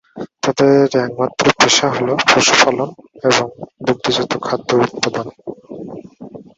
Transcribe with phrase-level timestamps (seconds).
[0.43, 0.73] তাদের
[0.99, 2.89] একমাত্র পেশা হলো পশুপালন
[3.29, 3.45] এবং
[3.85, 5.27] দুগ্ধজাত খাদ্য উৎপাদন।